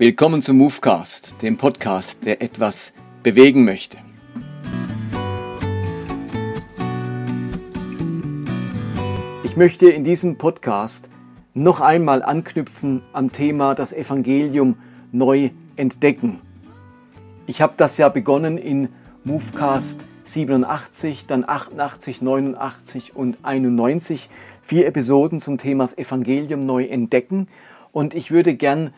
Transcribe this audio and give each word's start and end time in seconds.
Willkommen 0.00 0.40
zum 0.40 0.56
Movecast, 0.56 1.42
dem 1.42 1.58
Podcast, 1.58 2.24
der 2.24 2.40
etwas 2.40 2.94
bewegen 3.22 3.66
möchte. 3.66 3.98
Ich 9.44 9.58
möchte 9.58 9.90
in 9.90 10.02
diesem 10.02 10.38
Podcast 10.38 11.10
noch 11.52 11.82
einmal 11.82 12.22
anknüpfen 12.22 13.02
am 13.12 13.30
Thema 13.30 13.74
das 13.74 13.92
Evangelium 13.92 14.78
neu 15.12 15.50
entdecken. 15.76 16.40
Ich 17.46 17.60
habe 17.60 17.74
das 17.76 17.98
ja 17.98 18.08
begonnen 18.08 18.56
in 18.56 18.88
Movecast 19.24 20.00
87, 20.22 21.26
dann 21.26 21.44
88, 21.46 22.22
89 22.22 23.14
und 23.14 23.36
91. 23.42 24.30
Vier 24.62 24.86
Episoden 24.86 25.40
zum 25.40 25.58
Thema 25.58 25.84
das 25.84 25.98
Evangelium 25.98 26.64
neu 26.64 26.86
entdecken. 26.86 27.48
Und 27.92 28.14
ich 28.14 28.30
würde 28.30 28.54
gern 28.54 28.94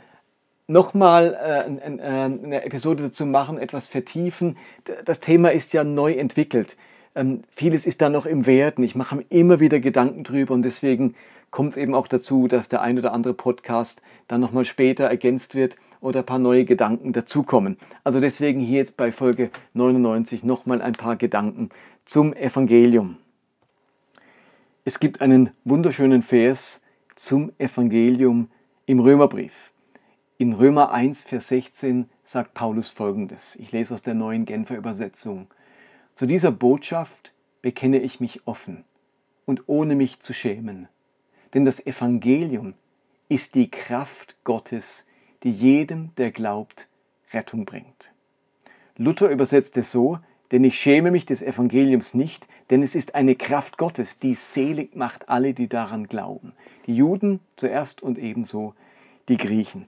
nochmal 0.73 1.35
äh, 1.35 1.87
äh, 1.87 2.01
eine 2.01 2.65
Episode 2.65 3.05
dazu 3.05 3.27
machen, 3.27 3.59
etwas 3.59 3.89
vertiefen. 3.89 4.57
Das 5.05 5.21
Thema 5.21 5.53
ist 5.53 5.73
ja 5.73 5.85
neu 5.85 6.13
entwickelt. 6.13 6.77
Ähm, 7.15 7.43
vieles 7.51 7.87
ist 7.87 8.01
da 8.01 8.09
noch 8.09 8.27
im 8.27 8.47
Werden. 8.47 8.83
Ich 8.83 8.95
mache 8.95 9.17
mir 9.17 9.25
immer 9.29 9.61
wieder 9.61 9.81
Gedanken 9.81 10.25
drüber 10.25 10.55
und 10.55 10.63
deswegen 10.63 11.15
kommt 11.51 11.73
es 11.73 11.77
eben 11.77 11.95
auch 11.95 12.09
dazu, 12.09 12.49
dass 12.49 12.71
der 12.71 12.81
ein 12.81 12.99
oder 12.99 13.13
andere 13.13 13.35
Podcast 13.35 14.01
dann 14.27 14.41
nochmal 14.41 14.65
später 14.65 15.05
ergänzt 15.05 15.55
wird 15.55 15.77
oder 16.01 16.21
ein 16.21 16.27
paar 16.27 16.39
neue 16.39 16.65
Gedanken 16.65 17.13
dazukommen. 17.13 17.77
Also 18.03 18.19
deswegen 18.21 18.61
hier 18.61 18.79
jetzt 18.79 18.97
bei 18.97 19.13
Folge 19.13 19.51
99 19.75 20.43
nochmal 20.43 20.81
ein 20.81 20.95
paar 20.95 21.17
Gedanken 21.17 21.69
zum 22.07 22.33
Evangelium. 22.33 23.19
Es 24.85 24.99
gibt 24.99 25.21
einen 25.21 25.51
wunderschönen 25.65 26.23
Vers 26.23 26.81
zum 27.15 27.53
Evangelium 27.59 28.49
im 28.87 28.99
Römerbrief. 28.99 29.72
In 30.43 30.55
Römer 30.55 30.91
1, 30.91 31.23
Vers 31.23 31.47
16 31.47 32.11
sagt 32.25 32.53
Paulus 32.53 32.91
folgendes. 32.91 33.55
Ich 33.61 33.71
lese 33.71 33.95
aus 33.95 34.03
der 34.03 34.15
neuen 34.15 34.45
Genfer 34.45 34.77
Übersetzung. 34.77 35.47
Zu 36.17 36.27
dieser 36.27 36.51
Botschaft 36.51 37.33
bekenne 37.61 38.01
ich 38.01 38.19
mich 38.19 38.45
offen 38.45 38.83
und 39.47 39.69
ohne 39.69 39.95
mich 39.95 40.19
zu 40.19 40.33
schämen. 40.33 40.89
Denn 41.55 41.65
das 41.65 41.87
Evangelium 41.87 42.75
ist 43.29 43.55
die 43.55 43.71
Kraft 43.71 44.35
Gottes, 44.43 45.07
die 45.45 45.53
jedem, 45.53 46.11
der 46.17 46.33
glaubt, 46.33 46.89
Rettung 47.33 47.65
bringt. 47.65 48.11
Luther 48.97 49.31
übersetzt 49.31 49.77
es 49.77 49.93
so, 49.93 50.19
denn 50.51 50.65
ich 50.65 50.77
schäme 50.77 51.13
mich 51.13 51.25
des 51.25 51.43
Evangeliums 51.43 52.15
nicht, 52.15 52.49
denn 52.71 52.83
es 52.83 52.97
ist 52.97 53.15
eine 53.15 53.37
Kraft 53.37 53.79
Gottes, 53.79 54.19
die 54.19 54.35
selig 54.35 54.97
macht 54.97 55.29
alle, 55.29 55.55
die 55.55 55.69
daran 55.69 56.09
glauben. 56.09 56.53
Die 56.89 56.97
Juden 56.97 57.39
zuerst 57.55 58.03
und 58.03 58.19
ebenso 58.19 58.75
die 59.29 59.37
Griechen 59.37 59.87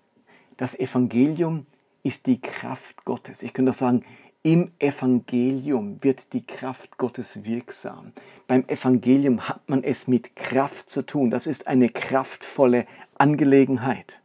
das 0.57 0.79
Evangelium 0.79 1.67
ist 2.03 2.27
die 2.27 2.41
Kraft 2.41 3.05
Gottes. 3.05 3.43
Ich 3.43 3.53
könnte 3.53 3.73
sagen, 3.73 4.05
im 4.43 4.73
Evangelium 4.79 5.99
wird 6.03 6.35
die 6.35 6.45
Kraft 6.45 6.99
Gottes 6.99 7.45
wirksam. 7.45 8.13
Beim 8.47 8.65
Evangelium 8.69 9.49
hat 9.49 9.67
man 9.69 9.83
es 9.83 10.07
mit 10.07 10.37
Kraft 10.37 10.91
zu 10.91 11.01
tun. 11.07 11.31
Das 11.31 11.47
ist 11.47 11.67
eine 11.67 11.89
kraftvolle 11.89 12.87
Angelegenheit. 13.17 14.21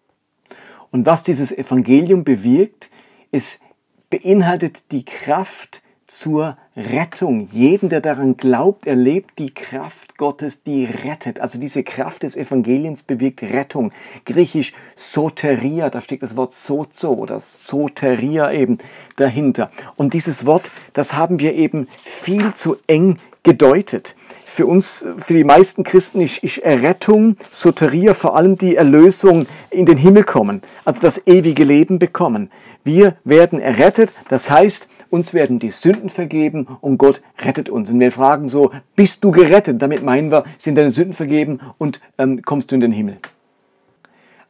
Und 0.92 1.06
was 1.06 1.24
dieses 1.24 1.54
Evangelium 1.54 2.26
bewirkt, 2.26 2.90
es 3.32 3.62
beinhaltet 4.10 4.92
die 4.92 5.06
Kraft 5.06 5.84
zur 6.10 6.58
Rettung. 6.76 7.48
Jeden, 7.52 7.90
der 7.90 8.02
daran 8.02 8.36
glaubt, 8.36 8.88
erlebt 8.88 9.38
die 9.38 9.54
Kraft 9.54 10.18
Gottes, 10.18 10.64
die 10.64 10.86
rettet. 10.86 11.40
Also 11.40 11.60
diese 11.60 11.84
Kraft 11.84 12.24
des 12.24 12.36
Evangeliums 12.36 13.04
bewirkt 13.04 13.44
Rettung. 13.44 13.92
Griechisch 14.26 14.74
Soteria, 14.96 15.90
da 15.90 16.02
steht 16.02 16.24
das 16.24 16.36
Wort 16.36 16.54
Sozo 16.54 17.14
oder 17.14 17.40
Soteria 17.40 18.52
eben 18.52 18.80
dahinter. 19.18 19.70
Und 19.98 20.14
dieses 20.14 20.46
Wort, 20.48 20.72
das 20.94 21.14
haben 21.14 21.40
wir 21.40 21.54
eben 21.54 21.88
viel 22.04 22.54
zu 22.56 22.78
eng 22.88 23.20
gedeutet. 23.44 24.16
Für 24.46 24.66
uns, 24.66 25.06
für 25.18 25.36
die 25.36 25.44
meisten 25.44 25.84
Christen 25.84 26.22
ist, 26.22 26.44
ist 26.44 26.58
Errettung, 26.58 27.36
Soteria 27.52 28.16
vor 28.16 28.36
allem 28.36 28.58
die 28.58 28.76
Erlösung 28.76 29.46
in 29.70 29.86
den 29.86 29.98
Himmel 29.98 30.24
kommen, 30.24 30.62
also 30.86 31.02
das 31.02 31.28
ewige 31.28 31.64
Leben 31.64 32.00
bekommen. 32.00 32.50
Wir 32.84 33.16
werden 33.24 33.62
errettet, 33.62 34.14
das 34.28 34.50
heißt, 34.50 34.88
uns 35.10 35.34
werden 35.34 35.60
die 35.60 35.72
Sünden 35.72 36.10
vergeben 36.10 36.68
und 36.82 36.98
Gott 36.98 37.22
rettet 37.40 37.70
uns. 37.70 37.90
Und 37.90 38.00
wir 38.00 38.12
fragen 38.12 38.50
so, 38.50 38.72
bist 38.96 39.24
du 39.24 39.32
gerettet? 39.32 39.82
Damit 39.82 40.04
meinen 40.04 40.32
wir, 40.32 40.46
sind 40.58 40.76
deine 40.76 40.92
Sünden 40.92 41.14
vergeben 41.14 41.60
und 41.78 42.00
ähm, 42.18 42.42
kommst 42.44 42.72
du 42.72 42.76
in 42.76 42.82
den 42.82 42.92
Himmel. 42.92 43.18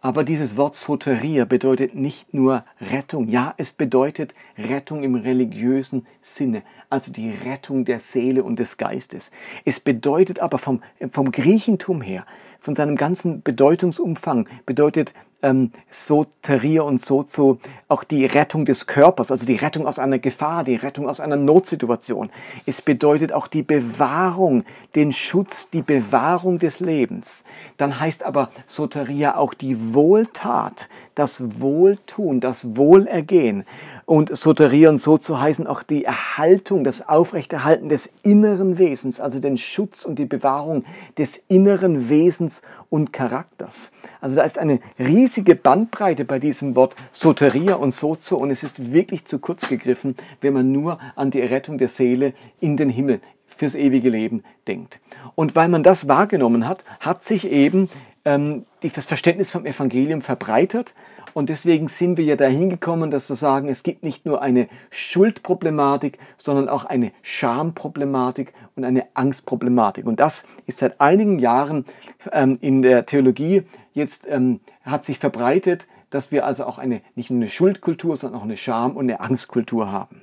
Aber 0.01 0.23
dieses 0.23 0.55
Wort 0.55 0.77
Soteria 0.77 1.43
bedeutet 1.43 1.93
nicht 1.93 2.33
nur 2.33 2.63
Rettung. 2.79 3.27
Ja, 3.27 3.53
es 3.57 3.73
bedeutet 3.73 4.33
Rettung 4.57 5.03
im 5.03 5.15
religiösen 5.15 6.07
Sinne, 6.21 6.63
also 6.89 7.11
die 7.11 7.31
Rettung 7.31 7.83
der 7.83 7.99
Seele 7.99 8.43
und 8.43 8.59
des 8.59 8.77
Geistes. 8.77 9.29
Es 9.65 9.81
bedeutet 9.81 10.39
aber 10.39 10.57
vom, 10.57 10.81
vom 11.09 11.33
Griechentum 11.33 12.01
her, 12.01 12.25
von 12.61 12.75
seinem 12.75 12.95
ganzen 12.95 13.41
Bedeutungsumfang, 13.41 14.47
bedeutet 14.65 15.13
ähm, 15.41 15.71
Soteria 15.89 16.81
und 16.81 16.99
Sozo 16.99 17.59
auch 17.87 18.03
die 18.03 18.25
Rettung 18.25 18.65
des 18.65 18.87
Körpers, 18.87 19.31
also 19.31 19.45
die 19.45 19.55
Rettung 19.55 19.87
aus 19.87 19.99
einer 19.99 20.19
Gefahr, 20.19 20.63
die 20.63 20.75
Rettung 20.75 21.09
aus 21.09 21.19
einer 21.19 21.35
Notsituation. 21.35 22.29
Es 22.65 22.81
bedeutet 22.81 23.31
auch 23.33 23.47
die 23.47 23.63
Bewahrung, 23.63 24.63
den 24.95 25.11
Schutz, 25.11 25.69
die 25.69 25.81
Bewahrung 25.81 26.59
des 26.59 26.79
Lebens. 26.79 27.43
Dann 27.77 27.99
heißt 27.99 28.23
aber 28.23 28.49
Soteria 28.67 29.37
auch 29.37 29.53
die 29.53 29.93
Wohltat, 29.93 30.89
das 31.15 31.59
Wohltun, 31.59 32.39
das 32.39 32.75
Wohlergehen. 32.75 33.65
Und 34.05 34.35
Soteria 34.35 34.89
und 34.89 34.97
Sozo 34.97 35.39
heißen 35.39 35.67
auch 35.67 35.83
die 35.83 36.03
Erhaltung, 36.03 36.83
das 36.83 37.07
Aufrechterhalten 37.07 37.89
des 37.89 38.11
inneren 38.23 38.79
Wesens, 38.79 39.19
also 39.19 39.39
den 39.39 39.57
Schutz 39.57 40.03
und 40.03 40.17
die 40.17 40.25
Bewahrung 40.25 40.83
des 41.17 41.43
inneren 41.47 42.09
Wesens 42.09 42.63
und 42.89 43.13
Charakters. 43.13 43.91
Also 44.19 44.35
da 44.35 44.41
ist 44.41 44.57
eine 44.57 44.79
riesige 44.97 45.28
Bandbreite 45.37 46.25
bei 46.25 46.39
diesem 46.39 46.75
Wort 46.75 46.95
Soteria 47.11 47.75
und 47.75 47.93
Sozo 47.93 48.37
und 48.37 48.51
es 48.51 48.63
ist 48.63 48.91
wirklich 48.91 49.25
zu 49.25 49.39
kurz 49.39 49.67
gegriffen, 49.67 50.15
wenn 50.41 50.53
man 50.53 50.71
nur 50.71 50.99
an 51.15 51.31
die 51.31 51.41
Errettung 51.41 51.77
der 51.77 51.87
Seele 51.87 52.33
in 52.59 52.77
den 52.77 52.89
Himmel 52.89 53.21
fürs 53.47 53.75
ewige 53.75 54.09
Leben 54.09 54.43
denkt. 54.67 54.99
Und 55.35 55.55
weil 55.55 55.69
man 55.69 55.83
das 55.83 56.07
wahrgenommen 56.07 56.67
hat, 56.67 56.85
hat 56.99 57.23
sich 57.23 57.49
eben 57.49 57.89
ähm, 58.25 58.65
das 58.81 59.05
Verständnis 59.05 59.51
vom 59.51 59.65
Evangelium 59.65 60.21
verbreitert 60.21 60.93
und 61.33 61.49
deswegen 61.49 61.87
sind 61.87 62.17
wir 62.17 62.25
ja 62.25 62.35
dahin 62.35 62.69
gekommen, 62.69 63.11
dass 63.11 63.29
wir 63.29 63.35
sagen, 63.35 63.69
es 63.69 63.83
gibt 63.83 64.03
nicht 64.03 64.25
nur 64.25 64.41
eine 64.41 64.67
Schuldproblematik, 64.89 66.17
sondern 66.37 66.69
auch 66.69 66.85
eine 66.85 67.11
Schamproblematik 67.21 68.53
und 68.75 68.83
eine 68.83 69.05
Angstproblematik. 69.13 70.05
Und 70.05 70.19
das 70.19 70.45
ist 70.65 70.79
seit 70.79 70.99
einigen 70.99 71.39
Jahren 71.39 71.85
ähm, 72.31 72.57
in 72.61 72.81
der 72.81 73.05
Theologie 73.05 73.63
jetzt 73.93 74.27
ähm, 74.29 74.59
hat 74.89 75.03
sich 75.03 75.19
verbreitet, 75.19 75.87
dass 76.09 76.31
wir 76.31 76.45
also 76.45 76.65
auch 76.65 76.77
eine 76.77 77.01
nicht 77.15 77.29
nur 77.29 77.39
eine 77.39 77.49
Schuldkultur, 77.49 78.17
sondern 78.17 78.39
auch 78.39 78.45
eine 78.45 78.57
Scham- 78.57 78.97
und 78.97 79.05
eine 79.05 79.19
Angstkultur 79.19 79.91
haben. 79.91 80.21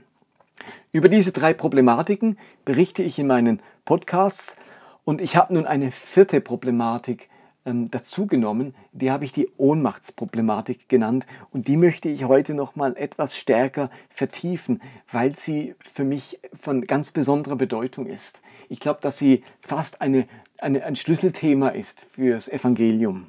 Über 0.93 1.09
diese 1.09 1.32
drei 1.32 1.53
Problematiken 1.53 2.38
berichte 2.65 3.03
ich 3.03 3.19
in 3.19 3.26
meinen 3.26 3.60
Podcasts 3.84 4.56
und 5.05 5.21
ich 5.21 5.37
habe 5.37 5.55
nun 5.55 5.66
eine 5.66 5.91
vierte 5.91 6.41
Problematik 6.41 7.28
ähm, 7.65 7.91
dazugenommen. 7.91 8.75
Die 8.93 9.10
habe 9.10 9.25
ich 9.25 9.32
die 9.32 9.49
Ohnmachtsproblematik 9.59 10.88
genannt 10.88 11.26
und 11.53 11.69
die 11.69 11.76
möchte 11.76 12.08
ich 12.08 12.25
heute 12.25 12.55
noch 12.55 12.76
mal 12.76 12.96
etwas 12.96 13.37
stärker 13.37 13.91
vertiefen, 14.08 14.81
weil 15.12 15.37
sie 15.37 15.75
für 15.93 16.05
mich 16.05 16.41
von 16.58 16.87
ganz 16.87 17.11
besonderer 17.11 17.56
Bedeutung 17.56 18.06
ist. 18.06 18.43
Ich 18.69 18.81
glaube, 18.81 19.00
dass 19.02 19.19
sie 19.19 19.44
fast 19.61 20.00
eine, 20.00 20.26
eine, 20.58 20.85
ein 20.85 20.96
Schlüsselthema 20.96 21.69
ist 21.69 22.06
fürs 22.11 22.49
Evangelium. 22.49 23.26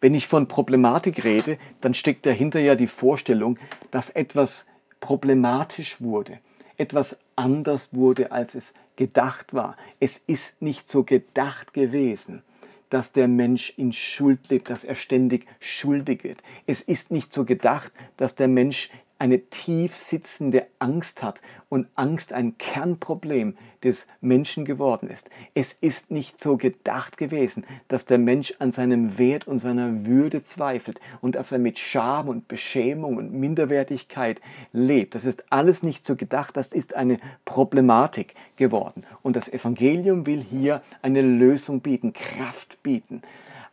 Wenn 0.00 0.14
ich 0.14 0.26
von 0.26 0.48
Problematik 0.48 1.24
rede, 1.24 1.58
dann 1.80 1.94
steckt 1.94 2.26
dahinter 2.26 2.60
ja 2.60 2.74
die 2.74 2.86
Vorstellung, 2.86 3.58
dass 3.90 4.10
etwas 4.10 4.66
problematisch 5.00 6.00
wurde, 6.00 6.38
etwas 6.76 7.18
anders 7.36 7.90
wurde, 7.92 8.30
als 8.32 8.54
es 8.54 8.74
gedacht 8.96 9.54
war. 9.54 9.76
Es 10.00 10.18
ist 10.18 10.62
nicht 10.62 10.88
so 10.88 11.04
gedacht 11.04 11.72
gewesen 11.72 12.42
dass 12.90 13.12
der 13.12 13.28
Mensch 13.28 13.74
in 13.76 13.92
Schuld 13.92 14.48
lebt, 14.48 14.70
dass 14.70 14.84
er 14.84 14.96
ständig 14.96 15.46
schuldig 15.60 16.24
wird. 16.24 16.42
Es 16.66 16.80
ist 16.80 17.10
nicht 17.10 17.32
so 17.32 17.44
gedacht, 17.44 17.92
dass 18.16 18.34
der 18.34 18.48
Mensch 18.48 18.90
eine 19.18 19.40
tief 19.40 19.96
sitzende 19.96 20.67
Angst 20.78 21.22
hat 21.22 21.42
und 21.68 21.88
Angst 21.94 22.32
ein 22.32 22.58
Kernproblem 22.58 23.56
des 23.82 24.06
Menschen 24.20 24.64
geworden 24.64 25.08
ist. 25.08 25.30
Es 25.54 25.72
ist 25.72 26.10
nicht 26.10 26.42
so 26.42 26.56
gedacht 26.56 27.16
gewesen, 27.16 27.64
dass 27.88 28.06
der 28.06 28.18
Mensch 28.18 28.54
an 28.58 28.72
seinem 28.72 29.18
Wert 29.18 29.46
und 29.46 29.58
seiner 29.58 30.06
Würde 30.06 30.42
zweifelt 30.42 31.00
und 31.20 31.34
dass 31.34 31.52
er 31.52 31.58
mit 31.58 31.78
Scham 31.78 32.28
und 32.28 32.48
Beschämung 32.48 33.16
und 33.16 33.32
Minderwertigkeit 33.32 34.40
lebt. 34.72 35.14
Das 35.14 35.24
ist 35.24 35.52
alles 35.52 35.82
nicht 35.82 36.04
so 36.04 36.16
gedacht, 36.16 36.56
das 36.56 36.72
ist 36.72 36.94
eine 36.94 37.18
Problematik 37.44 38.34
geworden. 38.56 39.04
Und 39.22 39.36
das 39.36 39.52
Evangelium 39.52 40.26
will 40.26 40.44
hier 40.48 40.82
eine 41.02 41.22
Lösung 41.22 41.80
bieten, 41.80 42.12
Kraft 42.12 42.82
bieten. 42.82 43.22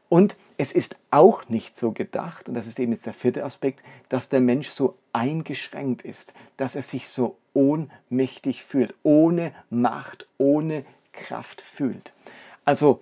Und 0.10 0.36
es 0.58 0.72
ist 0.72 0.96
auch 1.12 1.50
nicht 1.50 1.78
so 1.78 1.92
gedacht, 1.92 2.48
und 2.48 2.56
das 2.56 2.68
ist 2.68 2.80
eben 2.80 2.94
jetzt 2.94 3.06
der 3.06 3.14
vierte 3.14 3.44
Aspekt, 3.44 3.82
dass 4.10 4.30
der 4.30 4.42
Mensch 4.42 4.70
so 4.70 4.98
eingeschränkt 5.14 6.04
ist, 6.04 6.34
dass 6.58 6.76
er 6.76 6.82
sich 6.82 7.10
so 7.10 7.38
ohnmächtig 7.54 8.64
fühlt, 8.64 8.94
ohne 9.04 9.54
Macht, 9.70 10.28
ohne 10.38 10.86
Kraft 11.12 11.62
fühlt. 11.62 12.14
Also, 12.64 13.02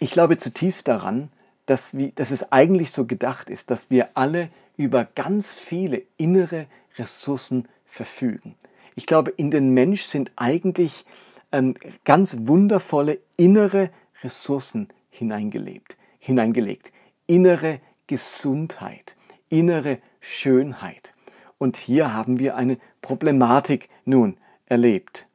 ich 0.00 0.10
glaube 0.10 0.36
zutiefst 0.36 0.88
daran, 0.88 1.30
dass, 1.66 1.96
wir, 1.96 2.12
dass 2.14 2.30
es 2.30 2.52
eigentlich 2.52 2.92
so 2.92 3.06
gedacht 3.06 3.48
ist, 3.48 3.70
dass 3.70 3.90
wir 3.90 4.10
alle 4.14 4.50
über 4.76 5.04
ganz 5.14 5.54
viele 5.54 6.02
innere 6.16 6.66
Ressourcen 6.98 7.68
verfügen. 7.86 8.54
Ich 8.96 9.06
glaube, 9.06 9.30
in 9.30 9.50
den 9.50 9.70
Mensch 9.70 10.02
sind 10.02 10.32
eigentlich 10.36 11.04
ähm, 11.52 11.74
ganz 12.04 12.36
wundervolle 12.40 13.18
innere 13.36 13.90
Ressourcen 14.22 14.88
hineingelebt, 15.14 15.96
hineingelegt. 16.18 16.92
Innere 17.26 17.80
Gesundheit, 18.06 19.16
innere 19.48 19.98
Schönheit. 20.20 21.14
Und 21.58 21.76
hier 21.76 22.12
haben 22.12 22.38
wir 22.38 22.56
eine 22.56 22.78
Problematik 23.00 23.88
nun 24.04 24.36
erlebt. 24.66 25.26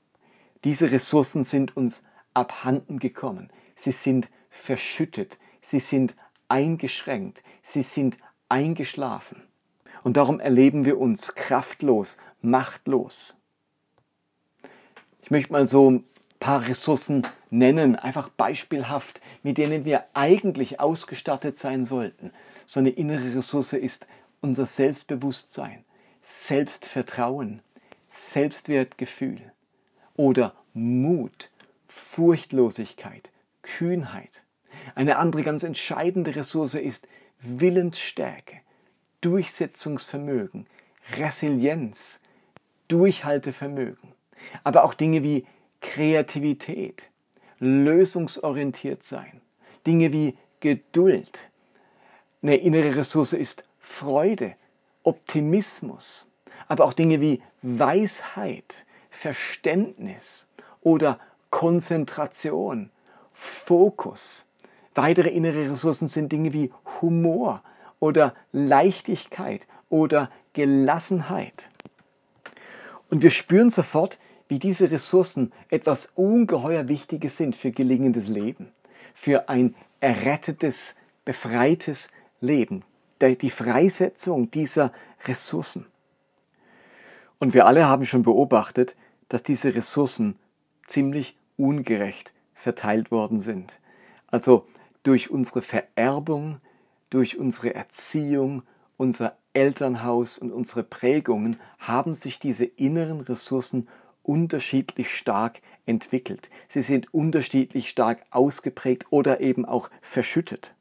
Diese 0.63 0.91
Ressourcen 0.91 1.43
sind 1.43 1.75
uns 1.77 2.03
abhanden 2.33 2.99
gekommen. 2.99 3.49
Sie 3.75 3.91
sind 3.91 4.29
verschüttet. 4.49 5.39
Sie 5.61 5.79
sind 5.79 6.15
eingeschränkt. 6.47 7.43
Sie 7.63 7.81
sind 7.81 8.17
eingeschlafen. 8.49 9.43
Und 10.03 10.17
darum 10.17 10.39
erleben 10.39 10.85
wir 10.85 10.99
uns 10.99 11.35
kraftlos, 11.35 12.17
machtlos. 12.41 13.37
Ich 15.21 15.31
möchte 15.31 15.53
mal 15.53 15.67
so 15.67 16.03
paar 16.39 16.67
Ressourcen 16.67 17.23
nennen, 17.49 17.95
einfach 17.95 18.29
beispielhaft, 18.29 19.21
mit 19.43 19.57
denen 19.57 19.85
wir 19.85 20.05
eigentlich 20.13 20.79
ausgestattet 20.79 21.57
sein 21.57 21.85
sollten. 21.85 22.31
So 22.65 22.79
eine 22.79 22.89
innere 22.89 23.35
Ressource 23.35 23.73
ist 23.73 24.07
unser 24.41 24.65
Selbstbewusstsein, 24.65 25.83
Selbstvertrauen, 26.21 27.61
Selbstwertgefühl 28.09 29.51
oder 30.15 30.53
Mut, 30.73 31.49
Furchtlosigkeit, 31.87 33.29
Kühnheit. 33.61 34.43
Eine 34.95 35.17
andere 35.17 35.43
ganz 35.43 35.63
entscheidende 35.63 36.35
Ressource 36.35 36.75
ist 36.75 37.07
Willensstärke, 37.41 38.61
Durchsetzungsvermögen, 39.21 40.67
Resilienz, 41.17 42.21
Durchhaltevermögen. 42.87 44.13
Aber 44.63 44.83
auch 44.83 44.93
Dinge 44.93 45.23
wie 45.23 45.45
Kreativität, 45.81 47.09
lösungsorientiert 47.59 49.03
sein, 49.03 49.41
Dinge 49.85 50.11
wie 50.11 50.37
Geduld. 50.59 51.49
Eine 52.41 52.57
innere 52.57 52.95
Ressource 52.95 53.33
ist 53.33 53.63
Freude, 53.79 54.55
Optimismus, 55.03 56.27
aber 56.67 56.85
auch 56.85 56.93
Dinge 56.93 57.21
wie 57.21 57.41
Weisheit, 57.61 58.85
Verständnis 59.09 60.47
oder 60.81 61.19
Konzentration, 61.49 62.91
Fokus. 63.33 64.45
Weitere 64.95 65.29
innere 65.29 65.71
Ressourcen 65.71 66.07
sind 66.07 66.31
Dinge 66.31 66.53
wie 66.53 66.71
Humor 67.01 67.63
oder 67.99 68.33
Leichtigkeit 68.51 69.65
oder 69.89 70.29
Gelassenheit. 70.53 71.69
Und 73.09 73.23
wir 73.23 73.31
spüren 73.31 73.69
sofort, 73.69 74.19
wie 74.49 74.59
diese 74.59 74.91
Ressourcen 74.91 75.53
etwas 75.69 76.11
ungeheuer 76.15 76.89
Wichtiges 76.89 77.37
sind 77.37 77.55
für 77.55 77.71
gelingendes 77.71 78.27
Leben, 78.27 78.71
für 79.13 79.47
ein 79.47 79.75
errettetes, 80.01 80.95
befreites 81.23 82.09
Leben, 82.41 82.83
die 83.21 83.49
Freisetzung 83.49 84.49
dieser 84.51 84.91
Ressourcen. 85.25 85.85
Und 87.37 87.53
wir 87.53 87.65
alle 87.65 87.87
haben 87.87 88.05
schon 88.05 88.23
beobachtet, 88.23 88.95
dass 89.29 89.43
diese 89.43 89.75
Ressourcen 89.75 90.37
ziemlich 90.87 91.37
ungerecht 91.55 92.33
verteilt 92.55 93.11
worden 93.11 93.39
sind. 93.39 93.79
Also 94.27 94.65
durch 95.03 95.29
unsere 95.29 95.61
Vererbung, 95.61 96.59
durch 97.09 97.37
unsere 97.37 97.75
Erziehung, 97.75 98.63
unser 98.97 99.37
Elternhaus 99.53 100.39
und 100.39 100.51
unsere 100.51 100.83
Prägungen 100.83 101.59
haben 101.79 102.15
sich 102.15 102.39
diese 102.39 102.65
inneren 102.65 103.21
Ressourcen 103.21 103.87
unterschiedlich 104.29 105.09
stark 105.09 105.59
entwickelt. 105.87 106.51
Sie 106.67 106.83
sind 106.83 107.11
unterschiedlich 107.11 107.89
stark 107.89 108.21
ausgeprägt 108.29 109.07
oder 109.09 109.41
eben 109.41 109.65
auch 109.65 109.89
verschüttet. 110.01 110.75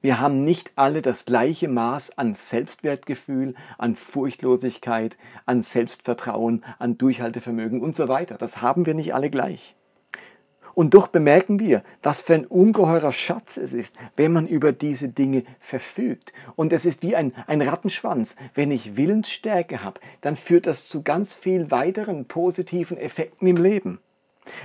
Wir 0.00 0.18
haben 0.18 0.46
nicht 0.46 0.72
alle 0.76 1.02
das 1.02 1.26
gleiche 1.26 1.68
Maß 1.68 2.16
an 2.16 2.32
Selbstwertgefühl, 2.32 3.54
an 3.76 3.96
Furchtlosigkeit, 3.96 5.18
an 5.44 5.62
Selbstvertrauen, 5.62 6.64
an 6.78 6.96
Durchhaltevermögen 6.96 7.82
und 7.82 7.96
so 7.96 8.08
weiter. 8.08 8.38
Das 8.38 8.62
haben 8.62 8.86
wir 8.86 8.94
nicht 8.94 9.14
alle 9.14 9.28
gleich. 9.28 9.76
Und 10.74 10.94
doch 10.94 11.08
bemerken 11.08 11.60
wir, 11.60 11.82
was 12.02 12.22
für 12.22 12.34
ein 12.34 12.46
ungeheurer 12.46 13.12
Schatz 13.12 13.56
es 13.56 13.72
ist, 13.72 13.94
wenn 14.16 14.32
man 14.32 14.46
über 14.46 14.72
diese 14.72 15.08
Dinge 15.08 15.44
verfügt. 15.60 16.32
Und 16.56 16.72
es 16.72 16.84
ist 16.84 17.02
wie 17.02 17.16
ein, 17.16 17.32
ein 17.46 17.62
Rattenschwanz. 17.62 18.36
Wenn 18.54 18.70
ich 18.70 18.96
Willensstärke 18.96 19.82
habe, 19.82 20.00
dann 20.20 20.36
führt 20.36 20.66
das 20.66 20.88
zu 20.88 21.02
ganz 21.02 21.34
viel 21.34 21.70
weiteren 21.70 22.26
positiven 22.26 22.98
Effekten 22.98 23.46
im 23.46 23.56
Leben. 23.56 24.00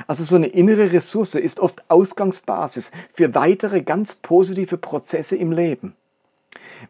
Also 0.07 0.23
so 0.23 0.35
eine 0.35 0.47
innere 0.47 0.91
Ressource 0.91 1.35
ist 1.35 1.59
oft 1.59 1.83
Ausgangsbasis 1.89 2.91
für 3.13 3.33
weitere 3.35 3.81
ganz 3.81 4.15
positive 4.15 4.77
Prozesse 4.77 5.37
im 5.37 5.51
Leben. 5.51 5.95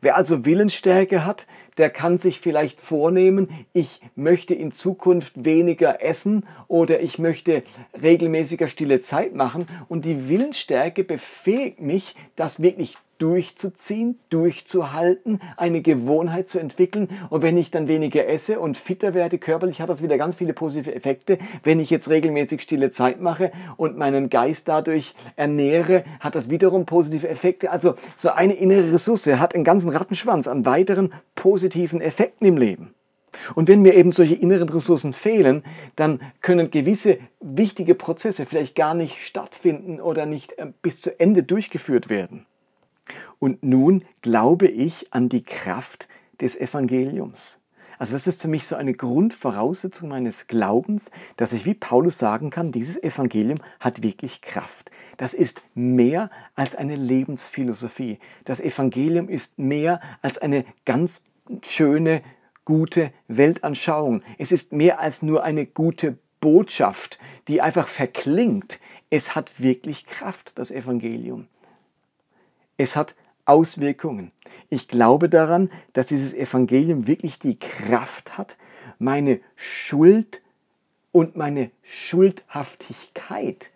Wer 0.01 0.15
also 0.15 0.45
Willensstärke 0.45 1.25
hat, 1.25 1.47
der 1.77 1.89
kann 1.89 2.17
sich 2.17 2.39
vielleicht 2.39 2.81
vornehmen, 2.81 3.65
ich 3.73 4.01
möchte 4.15 4.53
in 4.53 4.71
Zukunft 4.71 5.45
weniger 5.45 6.03
essen 6.03 6.45
oder 6.67 6.99
ich 6.99 7.19
möchte 7.19 7.63
regelmäßiger 8.01 8.67
stille 8.67 9.01
Zeit 9.01 9.33
machen. 9.33 9.65
Und 9.87 10.05
die 10.05 10.27
Willensstärke 10.29 11.03
befähigt 11.03 11.79
mich, 11.79 12.15
das 12.35 12.61
wirklich 12.61 12.97
durchzuziehen, 13.19 14.19
durchzuhalten, 14.29 15.39
eine 15.57 15.81
Gewohnheit 15.81 16.49
zu 16.49 16.57
entwickeln. 16.59 17.09
Und 17.29 17.43
wenn 17.43 17.57
ich 17.57 17.69
dann 17.69 17.87
weniger 17.87 18.27
esse 18.27 18.59
und 18.59 18.77
fitter 18.77 19.13
werde 19.13 19.37
körperlich, 19.37 19.81
hat 19.81 19.89
das 19.89 20.01
wieder 20.01 20.17
ganz 20.17 20.35
viele 20.35 20.53
positive 20.53 20.95
Effekte. 20.95 21.37
Wenn 21.63 21.79
ich 21.79 21.89
jetzt 21.89 22.09
regelmäßig 22.09 22.61
stille 22.61 22.91
Zeit 22.91 23.21
mache 23.21 23.51
und 23.77 23.97
meinen 23.97 24.29
Geist 24.29 24.67
dadurch 24.67 25.13
ernähre, 25.35 26.03
hat 26.19 26.35
das 26.35 26.49
wiederum 26.49 26.85
positive 26.85 27.27
Effekte. 27.29 27.69
Also 27.69 27.95
so 28.15 28.29
eine 28.29 28.53
innere 28.53 28.93
Ressource 28.93 29.27
hat 29.27 29.53
einen 29.53 29.63
ganzen 29.63 29.89
Rattenschwanz 29.89 30.47
an 30.47 30.65
weiteren 30.65 31.13
positiven 31.35 32.01
Effekten 32.01 32.47
im 32.47 32.57
Leben. 32.57 32.93
Und 33.55 33.67
wenn 33.67 33.81
mir 33.81 33.93
eben 33.93 34.11
solche 34.11 34.35
inneren 34.35 34.69
Ressourcen 34.69 35.13
fehlen, 35.13 35.63
dann 35.95 36.19
können 36.41 36.71
gewisse 36.71 37.19
wichtige 37.39 37.95
Prozesse 37.95 38.45
vielleicht 38.45 38.75
gar 38.75 38.93
nicht 38.93 39.17
stattfinden 39.25 40.01
oder 40.01 40.25
nicht 40.25 40.57
äh, 40.57 40.67
bis 40.81 41.01
zu 41.01 41.19
Ende 41.19 41.43
durchgeführt 41.43 42.09
werden. 42.09 42.45
Und 43.39 43.63
nun 43.63 44.05
glaube 44.21 44.67
ich 44.67 45.13
an 45.13 45.29
die 45.29 45.43
Kraft 45.43 46.07
des 46.41 46.59
Evangeliums. 46.59 47.59
Also 47.97 48.13
das 48.13 48.27
ist 48.27 48.41
für 48.41 48.47
mich 48.47 48.65
so 48.65 48.75
eine 48.75 48.93
Grundvoraussetzung 48.93 50.07
meines 50.07 50.47
Glaubens, 50.47 51.11
dass 51.35 51.51
ich 51.51 51.65
wie 51.65 51.73
Paulus 51.73 52.17
sagen 52.17 52.49
kann, 52.49 52.71
dieses 52.71 53.01
Evangelium 53.01 53.59
hat 53.81 54.03
wirklich 54.03 54.41
Kraft. 54.41 54.89
Das 55.17 55.33
ist 55.33 55.61
mehr 55.75 56.29
als 56.55 56.75
eine 56.75 56.95
Lebensphilosophie. 56.95 58.19
Das 58.45 58.61
Evangelium 58.61 59.27
ist 59.27 59.59
mehr 59.59 59.99
als 60.21 60.37
eine 60.37 60.63
ganz 60.85 61.25
schöne, 61.61 62.21
gute 62.63 63.11
Weltanschauung. 63.27 64.21
Es 64.37 64.53
ist 64.53 64.71
mehr 64.71 65.01
als 65.01 65.21
nur 65.21 65.43
eine 65.43 65.65
gute 65.65 66.17
Botschaft, 66.39 67.19
die 67.49 67.59
einfach 67.59 67.89
verklingt. 67.89 68.79
Es 69.09 69.35
hat 69.35 69.59
wirklich 69.59 70.05
Kraft, 70.05 70.53
das 70.55 70.71
Evangelium. 70.71 71.47
Es 72.77 72.95
hat 72.95 73.13
Auswirkungen. 73.49 74.31
Ich 74.69 74.87
glaube 74.87 75.27
daran, 75.27 75.71
dass 75.93 76.07
dieses 76.07 76.35
Evangelium 76.35 77.07
wirklich 77.07 77.39
die 77.39 77.57
Kraft 77.57 78.37
hat, 78.37 78.57
meine 78.99 79.39
Schuld 79.55 80.43
und 81.11 81.35
meine 81.35 81.71
Schuldhaftigkeit 81.81 83.71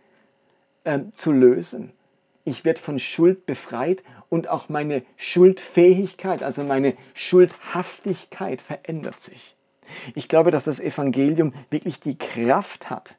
äh, 0.83 0.99
zu 1.15 1.31
lösen. 1.31 1.91
Ich 2.45 2.65
werde 2.65 2.79
von 2.79 2.99
Schuld 2.99 3.47
befreit 3.47 4.03
und 4.29 4.47
auch 4.47 4.69
meine 4.69 5.01
Schuldfähigkeit, 5.17 6.43
also 6.43 6.63
meine 6.63 6.95
Schuldhaftigkeit 7.15 8.61
verändert 8.61 9.21
sich. 9.21 9.55
Ich 10.13 10.27
glaube, 10.27 10.51
dass 10.51 10.65
das 10.65 10.79
Evangelium 10.79 11.53
wirklich 11.71 11.99
die 11.99 12.17
Kraft 12.17 12.91
hat, 12.91 13.15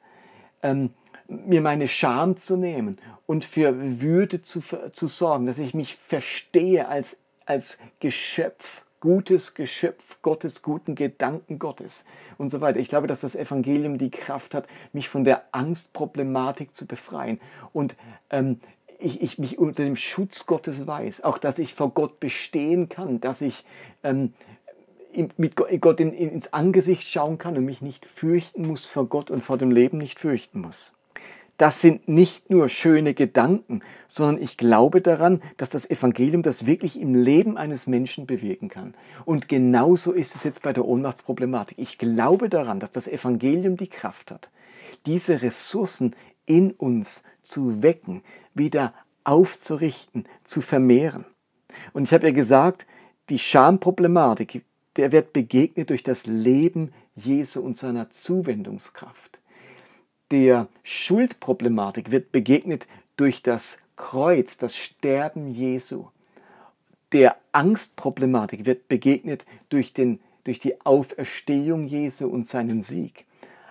ähm, 0.62 0.90
mir 1.28 1.60
meine 1.60 1.88
Scham 1.88 2.36
zu 2.36 2.56
nehmen 2.56 2.98
und 3.26 3.44
für 3.44 4.00
Würde 4.00 4.42
zu, 4.42 4.60
zu 4.92 5.06
sorgen, 5.06 5.46
dass 5.46 5.58
ich 5.58 5.74
mich 5.74 5.96
verstehe 5.96 6.88
als, 6.88 7.18
als 7.46 7.78
Geschöpf, 8.00 8.82
gutes 9.00 9.54
Geschöpf 9.54 10.16
Gottes, 10.22 10.62
guten 10.62 10.94
Gedanken 10.94 11.58
Gottes 11.58 12.04
und 12.38 12.50
so 12.50 12.60
weiter. 12.60 12.78
Ich 12.78 12.88
glaube, 12.88 13.06
dass 13.06 13.20
das 13.20 13.36
Evangelium 13.36 13.98
die 13.98 14.10
Kraft 14.10 14.54
hat, 14.54 14.66
mich 14.92 15.08
von 15.08 15.24
der 15.24 15.44
Angstproblematik 15.52 16.74
zu 16.74 16.86
befreien 16.86 17.40
und 17.72 17.94
ähm, 18.30 18.60
ich, 18.98 19.20
ich 19.22 19.38
mich 19.38 19.58
unter 19.58 19.84
dem 19.84 19.96
Schutz 19.96 20.46
Gottes 20.46 20.86
weiß, 20.86 21.22
auch 21.22 21.38
dass 21.38 21.58
ich 21.58 21.74
vor 21.74 21.90
Gott 21.90 22.20
bestehen 22.20 22.88
kann, 22.88 23.20
dass 23.20 23.40
ich 23.40 23.64
ähm, 24.02 24.32
mit 25.36 25.56
Gott 25.56 26.00
in, 26.00 26.12
in, 26.12 26.30
ins 26.30 26.52
Angesicht 26.52 27.08
schauen 27.08 27.38
kann 27.38 27.56
und 27.56 27.64
mich 27.64 27.82
nicht 27.82 28.06
fürchten 28.06 28.66
muss 28.66 28.86
vor 28.86 29.06
Gott 29.06 29.30
und 29.30 29.42
vor 29.42 29.58
dem 29.58 29.70
Leben 29.70 29.98
nicht 29.98 30.18
fürchten 30.18 30.60
muss. 30.60 30.94
Das 31.56 31.80
sind 31.80 32.08
nicht 32.08 32.50
nur 32.50 32.68
schöne 32.68 33.14
Gedanken, 33.14 33.80
sondern 34.08 34.42
ich 34.42 34.56
glaube 34.56 35.00
daran, 35.00 35.40
dass 35.56 35.70
das 35.70 35.88
Evangelium 35.88 36.42
das 36.42 36.66
wirklich 36.66 37.00
im 37.00 37.14
Leben 37.14 37.56
eines 37.56 37.86
Menschen 37.86 38.26
bewirken 38.26 38.68
kann. 38.68 38.94
Und 39.24 39.48
genauso 39.48 40.12
ist 40.12 40.34
es 40.34 40.42
jetzt 40.42 40.62
bei 40.62 40.72
der 40.72 40.84
Ohnmachtsproblematik. 40.84 41.78
Ich 41.78 41.98
glaube 41.98 42.48
daran, 42.48 42.80
dass 42.80 42.90
das 42.90 43.06
Evangelium 43.06 43.76
die 43.76 43.88
Kraft 43.88 44.32
hat, 44.32 44.50
diese 45.06 45.42
Ressourcen 45.42 46.16
in 46.44 46.72
uns 46.72 47.22
zu 47.42 47.82
wecken, 47.82 48.22
wieder 48.54 48.92
aufzurichten, 49.22 50.26
zu 50.42 50.60
vermehren. 50.60 51.24
Und 51.92 52.04
ich 52.04 52.12
habe 52.12 52.26
ja 52.26 52.32
gesagt, 52.32 52.86
die 53.28 53.38
Schamproblematik, 53.38 54.64
der 54.96 55.12
wird 55.12 55.32
begegnet 55.32 55.90
durch 55.90 56.02
das 56.02 56.26
Leben 56.26 56.92
Jesu 57.14 57.60
und 57.60 57.78
seiner 57.78 58.10
Zuwendungskraft. 58.10 59.33
Der 60.34 60.66
Schuldproblematik 60.82 62.10
wird 62.10 62.32
begegnet 62.32 62.88
durch 63.16 63.40
das 63.40 63.78
Kreuz, 63.94 64.58
das 64.58 64.74
Sterben 64.76 65.46
Jesu. 65.46 66.06
Der 67.12 67.36
Angstproblematik 67.52 68.66
wird 68.66 68.88
begegnet 68.88 69.46
durch, 69.68 69.92
den, 69.92 70.18
durch 70.42 70.58
die 70.58 70.80
Auferstehung 70.84 71.86
Jesu 71.86 72.26
und 72.26 72.48
seinen 72.48 72.82
Sieg. 72.82 73.26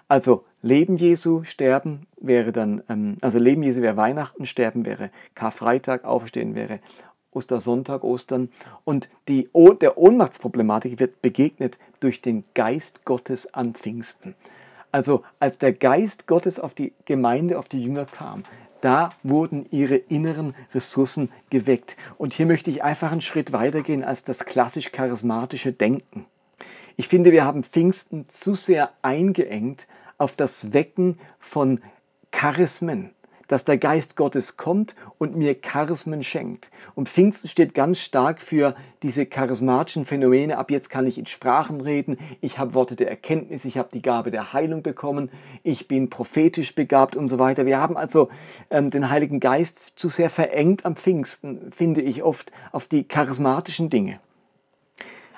Also 0.08 0.46
Leben 0.62 0.96
Jesu, 0.96 1.43
Sterben 1.43 2.08
wäre 2.15 2.53
dann, 2.53 2.82
ähm, 2.88 3.17
also 3.20 3.39
Leben 3.39 3.62
Jesu 3.63 3.82
wäre 3.82 3.98
Weihnachten, 3.98 4.46
Sterben 4.46 4.86
wäre 4.86 5.10
Karfreitag, 5.36 6.05
Auferstehen 6.05 6.55
wäre 6.55 6.79
Ostersonntag, 7.32 8.05
Ostern. 8.05 8.48
Und 8.86 9.10
die, 9.27 9.50
der 9.82 9.98
Ohnmachtsproblematik 9.98 10.98
wird 11.01 11.22
begegnet 11.22 11.77
durch 12.00 12.22
den 12.22 12.46
Geist 12.53 13.03
Gottes 13.03 13.53
an 13.53 13.74
Pfingsten. 13.74 14.34
Also 14.93 15.23
als 15.39 15.57
der 15.57 15.73
Geist 15.73 16.27
Gottes 16.27 16.59
auf 16.59 16.75
die 16.75 16.93
Gemeinde, 17.05 17.57
auf 17.57 17.67
die 17.67 17.83
Jünger 17.83 18.05
kam, 18.05 18.43
da 18.79 19.09
wurden 19.23 19.65
ihre 19.71 19.95
inneren 19.95 20.53
Ressourcen 20.73 21.31
geweckt. 21.50 21.97
Und 22.19 22.33
hier 22.33 22.45
möchte 22.45 22.69
ich 22.69 22.83
einfach 22.83 23.12
einen 23.12 23.21
Schritt 23.21 23.51
weitergehen 23.53 24.03
als 24.03 24.23
das 24.23 24.45
klassisch 24.45 24.91
charismatische 24.91 25.73
Denken. 25.73 26.27
Ich 26.95 27.07
finde, 27.07 27.31
wir 27.31 27.43
haben 27.43 27.63
Pfingsten 27.63 28.29
zu 28.29 28.53
sehr 28.53 28.91
eingeengt 29.01 29.88
auf 30.19 30.35
das 30.35 30.73
Wecken 30.73 31.17
von 31.39 31.81
Charismen 32.31 33.15
dass 33.53 33.65
der 33.65 33.77
Geist 33.77 34.15
Gottes 34.15 34.57
kommt 34.57 34.95
und 35.19 35.36
mir 35.36 35.53
Charismen 35.53 36.24
schenkt. 36.24 36.72
Und 36.95 37.07
Pfingsten 37.07 37.48
steht 37.48 37.75
ganz 37.75 38.00
stark 38.00 38.41
für 38.41 38.75
diese 39.03 39.27
charismatischen 39.27 40.05
Phänomene. 40.05 40.57
Ab 40.57 40.72
jetzt 40.72 40.89
kann 40.89 41.05
ich 41.05 41.19
in 41.19 41.27
Sprachen 41.27 41.79
reden, 41.79 42.17
ich 42.41 42.57
habe 42.57 42.74
Worte 42.74 42.95
der 42.95 43.12
Erkenntnis, 43.12 43.63
ich 43.63 43.77
habe 43.77 43.89
die 43.93 44.01
Gabe 44.01 44.31
der 44.31 44.53
Heilung 44.53 44.81
bekommen, 44.81 45.29
ich 45.62 45.88
bin 45.88 46.10
prophetisch 46.10 46.74
begabt 46.74 47.15
und 47.15 47.27
so 47.27 47.38
weiter. 47.38 47.67
Wir 47.67 47.79
haben 47.79 47.95
also 47.95 48.29
ähm, 48.72 48.89
den 48.89 49.12
Heiligen 49.12 49.39
Geist 49.39 50.00
zu 50.00 50.10
sehr 50.10 50.31
verengt 50.31 50.83
am 50.83 50.95
Pfingsten, 50.95 51.72
finde 51.72 52.01
ich 52.01 52.24
oft, 52.24 52.51
auf 52.72 52.88
die 52.88 53.03
charismatischen 53.03 53.91
Dinge. 53.91 54.19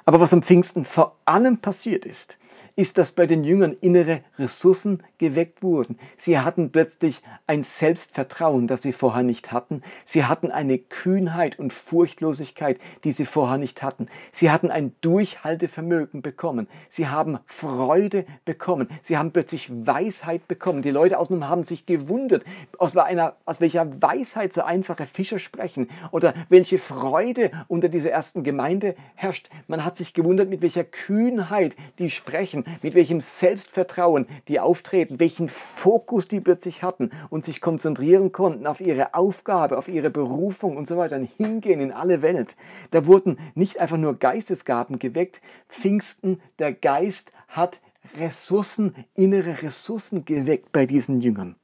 Aber 0.06 0.22
was 0.22 0.32
am 0.32 0.42
Pfingsten 0.42 0.86
vor 0.86 1.18
allem 1.26 1.58
passiert 1.58 2.06
ist, 2.06 2.38
ist, 2.76 2.98
dass 2.98 3.14
bei 3.14 3.26
den 3.26 3.44
Jüngern 3.44 3.78
innere 3.80 4.22
Ressourcen 4.38 5.02
geweckt 5.18 5.64
wurden. 5.64 5.98
Sie 6.18 6.40
hatten 6.40 6.72
plötzlich 6.72 7.22
ein 7.48 7.64
Selbstvertrauen, 7.64 8.68
das 8.68 8.82
sie 8.82 8.92
vorher 8.92 9.24
nicht 9.24 9.52
hatten. 9.54 9.82
Sie 10.04 10.26
hatten 10.26 10.52
eine 10.52 10.78
Kühnheit 10.78 11.58
und 11.58 11.72
Furchtlosigkeit, 11.72 12.80
die 13.06 13.14
sie 13.14 13.26
vorher 13.26 13.58
nicht 13.58 13.82
hatten. 13.82 14.08
Sie 14.34 14.52
hatten 14.52 14.72
ein 14.72 14.94
Durchhaltevermögen 15.02 16.22
bekommen. 16.22 16.68
Sie 16.90 17.08
haben 17.08 17.40
Freude 17.46 18.26
bekommen. 18.44 18.90
Sie 19.02 19.18
haben 19.18 19.32
plötzlich 19.32 19.70
Weisheit 19.70 20.48
bekommen. 20.48 20.82
Die 20.82 20.92
Leute 20.92 21.18
außen 21.18 21.48
haben 21.48 21.64
sich 21.64 21.86
gewundert, 21.86 22.44
aus, 22.78 22.98
einer, 22.98 23.36
aus 23.46 23.62
welcher 23.62 24.02
Weisheit 24.02 24.54
so 24.54 24.64
einfache 24.64 25.06
Fischer 25.06 25.40
sprechen 25.40 25.90
oder 26.12 26.34
welche 26.50 26.78
Freude 26.78 27.52
unter 27.70 27.88
dieser 27.88 28.12
ersten 28.12 28.44
Gemeinde 28.44 28.96
herrscht. 29.16 29.50
Man 29.68 29.86
hat 29.86 29.96
sich 29.96 30.14
gewundert, 30.14 30.50
mit 30.50 30.62
welcher 30.62 30.84
Kühnheit 30.84 31.76
die 32.00 32.10
sprechen 32.10 32.65
mit 32.82 32.96
welchem 32.96 33.22
Selbstvertrauen 33.22 34.28
die 34.48 34.60
auftreten, 34.60 35.20
welchen 35.20 35.50
Fokus 35.50 36.28
die 36.28 36.40
plötzlich 36.40 36.84
hatten 36.84 37.12
und 37.30 37.44
sich 37.46 37.62
konzentrieren 37.62 38.32
konnten 38.32 38.68
auf 38.68 38.82
ihre 38.82 39.14
Aufgabe, 39.14 39.78
auf 39.78 39.88
ihre 39.88 40.10
Berufung 40.10 40.78
und 40.78 40.88
so 40.88 40.98
weiter, 40.98 41.18
und 41.18 41.30
hingehen 41.38 41.80
in 41.80 41.92
alle 41.92 42.22
Welt. 42.22 42.56
Da 42.92 43.06
wurden 43.06 43.38
nicht 43.54 43.80
einfach 43.80 43.98
nur 43.98 44.18
Geistesgaben 44.18 45.00
geweckt, 45.00 45.42
Pfingsten, 45.68 46.42
der 46.60 46.74
Geist 46.74 47.32
hat 47.48 47.80
Ressourcen, 48.18 48.96
innere 49.16 49.62
Ressourcen 49.62 50.26
geweckt 50.26 50.72
bei 50.72 50.86
diesen 50.86 51.22
Jüngern. 51.22 51.56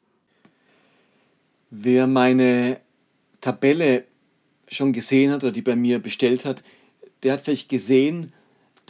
Wer 1.70 2.08
meine 2.08 2.80
Tabelle 3.40 4.06
schon 4.68 4.94
gesehen 4.94 5.32
hat 5.32 5.44
oder 5.44 5.52
die 5.52 5.62
bei 5.62 5.76
mir 5.76 6.00
bestellt 6.00 6.46
hat, 6.46 6.64
der 7.24 7.34
hat 7.34 7.42
vielleicht 7.42 7.70
gesehen, 7.70 8.34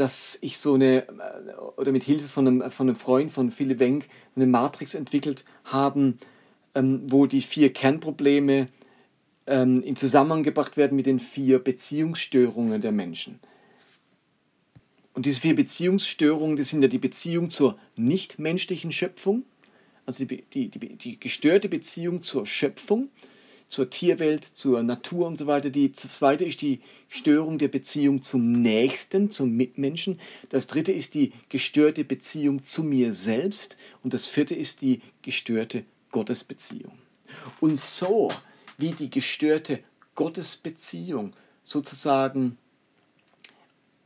dass 0.02 0.40
ich 0.42 0.58
so 0.58 0.74
eine, 0.74 1.08
äh, 1.08 1.54
oder 1.78 1.92
mit 1.92 2.04
Hilfe 2.04 2.28
von 2.28 2.48
einem, 2.48 2.72
von 2.72 2.90
einem 2.90 2.96
Freund 2.96 3.32
von 3.32 3.52
Philipp 3.52 3.78
Wenk, 3.78 4.06
eine 4.36 4.48
Matrix 4.48 4.96
entwickelt 4.96 5.46
haben, 5.64 6.18
ähm, 6.74 7.04
wo 7.06 7.28
die 7.28 7.42
vier 7.42 7.72
Kernprobleme 7.72 8.68
ähm, 9.46 9.84
in 9.84 9.96
Zusammenhang 9.96 10.42
gebracht 10.42 10.76
werden 10.76 10.96
mit 10.96 11.06
den 11.06 11.20
vier 11.20 11.60
Beziehungsstörungen 11.60 12.82
der 12.82 12.92
Menschen. 12.92 13.40
Und 15.14 15.28
diese 15.28 15.42
vier 15.42 15.56
Beziehungsstörungen, 15.56 16.58
das 16.58 16.70
sind 16.70 16.82
ja 16.82 16.88
die 16.88 16.98
Beziehung 16.98 17.52
zur 17.52 17.78
nichtmenschlichen 17.96 18.92
Schöpfung, 18.92 19.44
also 20.08 20.26
die, 20.26 20.42
die, 20.42 20.70
die, 20.70 20.96
die 20.96 21.20
gestörte 21.20 21.70
Beziehung 21.70 22.24
zur 22.24 22.48
Schöpfung, 22.48 23.10
zur 23.72 23.90
Tierwelt, 23.90 24.44
zur 24.44 24.84
Natur 24.84 25.28
und 25.28 25.38
so 25.38 25.48
weiter. 25.48 25.70
Die 25.70 25.94
zweite 25.94 26.44
ist 26.44 26.62
die 26.62 26.82
Störung 27.08 27.58
der 27.58 27.70
Beziehung 27.70 28.22
zum 28.22 28.52
Nächsten, 28.52 29.32
zum 29.32 29.52
Mitmenschen. 29.56 30.20
Das 30.50 30.68
dritte 30.68 30.92
ist 30.92 31.14
die 31.14 31.32
gestörte 31.48 32.04
Beziehung 32.04 32.66
zu 32.66 32.84
mir 32.84 33.14
selbst. 33.14 33.78
Und 34.04 34.14
das 34.14 34.28
vierte 34.28 34.56
ist 34.56 34.82
die 34.82 35.02
gestörte 35.22 35.86
Gottesbeziehung. 36.12 36.92
Und 37.62 37.78
so 37.78 38.30
wie 38.78 38.92
die 38.92 39.10
gestörte 39.10 39.80
Gottesbeziehung 40.16 41.32
sozusagen 41.64 42.58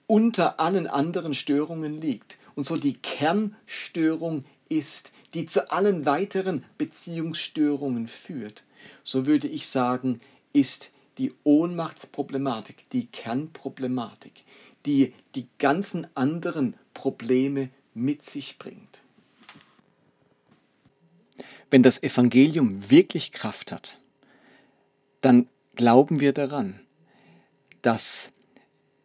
unter 0.05 0.59
allen 0.59 0.85
anderen 0.85 1.33
Störungen 1.33 1.99
liegt 1.99 2.37
und 2.53 2.67
so 2.67 2.77
die 2.77 2.93
Kernstörung 2.93 4.45
ist, 4.69 5.11
die 5.33 5.47
zu 5.47 5.71
allen 5.71 6.05
weiteren 6.05 6.63
Beziehungsstörungen 6.77 8.07
führt, 8.07 8.63
so 9.03 9.25
würde 9.25 9.47
ich 9.47 9.67
sagen, 9.67 10.21
ist 10.53 10.91
die 11.17 11.33
Ohnmachtsproblematik 11.43 12.89
die 12.91 13.07
Kernproblematik, 13.07 14.43
die 14.85 15.13
die 15.35 15.47
ganzen 15.57 16.07
anderen 16.15 16.75
Probleme 16.93 17.69
mit 17.93 18.23
sich 18.23 18.57
bringt. 18.57 19.01
Wenn 21.71 21.83
das 21.83 22.03
Evangelium 22.03 22.89
wirklich 22.89 23.31
Kraft 23.31 23.71
hat, 23.71 23.99
dann 25.21 25.47
glauben 25.75 26.19
wir 26.19 26.33
daran, 26.33 26.79
dass 27.81 28.31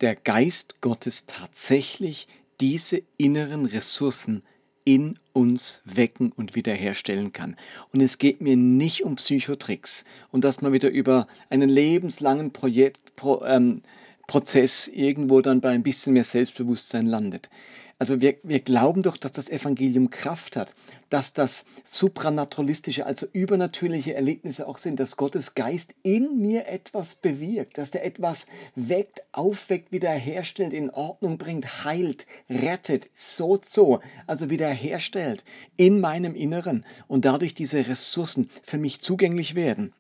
der 0.01 0.15
Geist 0.15 0.81
Gottes 0.81 1.27
tatsächlich 1.27 2.29
diese 2.61 3.03
inneren 3.17 3.67
Ressourcen 3.67 4.43
in 4.85 5.19
uns 5.33 5.83
wecken 5.85 6.33
und 6.33 6.55
wiederherstellen 6.55 7.33
kann. 7.33 7.57
Und 7.93 8.01
es 8.01 8.19
geht 8.19 8.41
mir 8.41 8.57
nicht 8.57 9.05
um 9.05 9.17
Psychotricks 9.17 10.05
und 10.31 10.45
dass 10.45 10.61
man 10.61 10.73
wieder 10.73 10.91
über 10.91 11.27
einen 11.49 11.69
lebenslangen 11.69 12.53
Projekt, 12.53 13.17
Pro, 13.17 13.45
ähm, 13.45 13.83
Prozess 14.27 14.89
irgendwo 14.89 15.41
dann 15.41 15.61
bei 15.61 15.71
ein 15.71 15.83
bisschen 15.83 16.13
mehr 16.13 16.25
Selbstbewusstsein 16.25 17.07
landet. 17.07 17.51
Also 18.01 18.23
wir, 18.23 18.37
wir 18.43 18.61
glauben 18.61 19.03
doch, 19.03 19.19
dass 19.19 19.33
das 19.33 19.51
Evangelium 19.51 20.09
Kraft 20.09 20.57
hat, 20.57 20.75
dass 21.11 21.35
das 21.35 21.67
supranaturalistische, 21.91 23.05
also 23.05 23.27
übernatürliche 23.31 24.15
Erlebnisse 24.15 24.67
auch 24.67 24.79
sind, 24.79 24.99
dass 24.99 25.19
Gottes 25.19 25.55
Geist 25.55 25.93
in 26.03 26.41
mir 26.41 26.67
etwas 26.67 27.17
bewirkt, 27.17 27.77
dass 27.77 27.91
der 27.91 28.07
etwas 28.07 28.47
weckt, 28.75 29.21
aufweckt, 29.33 29.93
wiederherstellt, 29.93 30.73
in 30.73 30.89
Ordnung 30.89 31.37
bringt, 31.37 31.85
heilt, 31.85 32.25
rettet, 32.49 33.11
so, 33.13 33.61
so, 33.69 34.01
also 34.27 34.49
wiederherstellt 34.49 35.45
in 35.77 36.01
meinem 36.01 36.35
Inneren 36.35 36.87
und 37.07 37.27
dadurch 37.27 37.53
diese 37.53 37.87
Ressourcen 37.87 38.49
für 38.63 38.79
mich 38.79 39.03
zugänglich 39.03 39.55
werden. 39.55 39.93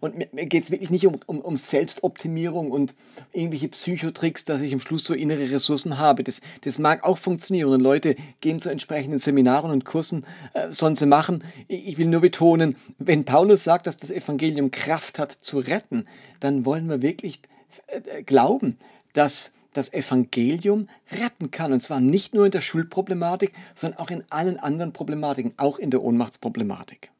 Und 0.00 0.16
mir, 0.16 0.28
mir 0.32 0.46
geht 0.46 0.64
es 0.64 0.70
wirklich 0.70 0.90
nicht 0.90 1.06
um, 1.06 1.18
um, 1.26 1.40
um 1.40 1.56
Selbstoptimierung 1.56 2.70
und 2.70 2.94
irgendwelche 3.32 3.68
Psychotricks, 3.68 4.44
dass 4.44 4.62
ich 4.62 4.72
am 4.72 4.80
Schluss 4.80 5.04
so 5.04 5.14
innere 5.14 5.50
Ressourcen 5.50 5.98
habe. 5.98 6.24
Das, 6.24 6.40
das 6.62 6.78
mag 6.78 7.04
auch 7.04 7.18
funktionieren. 7.18 7.72
Und 7.72 7.80
Leute 7.80 8.16
gehen 8.40 8.60
zu 8.60 8.70
entsprechenden 8.70 9.18
Seminaren 9.18 9.70
und 9.70 9.84
Kursen, 9.84 10.24
äh, 10.54 10.70
sollen 10.70 10.96
sie 10.96 11.06
machen. 11.06 11.44
Ich 11.68 11.98
will 11.98 12.06
nur 12.06 12.20
betonen, 12.20 12.76
wenn 12.98 13.24
Paulus 13.24 13.64
sagt, 13.64 13.86
dass 13.86 13.96
das 13.96 14.10
Evangelium 14.10 14.70
Kraft 14.70 15.18
hat 15.18 15.32
zu 15.32 15.58
retten, 15.58 16.06
dann 16.40 16.64
wollen 16.64 16.88
wir 16.88 17.02
wirklich 17.02 17.40
äh, 17.86 18.22
glauben, 18.22 18.76
dass 19.12 19.52
das 19.72 19.92
Evangelium 19.92 20.88
retten 21.12 21.50
kann. 21.50 21.72
Und 21.72 21.80
zwar 21.80 22.00
nicht 22.00 22.34
nur 22.34 22.46
in 22.46 22.50
der 22.50 22.60
Schuldproblematik, 22.60 23.52
sondern 23.74 24.00
auch 24.00 24.10
in 24.10 24.24
allen 24.30 24.58
anderen 24.58 24.92
Problematiken, 24.92 25.54
auch 25.56 25.78
in 25.78 25.90
der 25.90 26.02
Ohnmachtsproblematik. 26.02 27.10